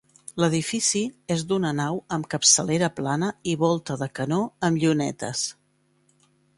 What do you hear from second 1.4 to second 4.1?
d'una nau amb capçalera plana i volta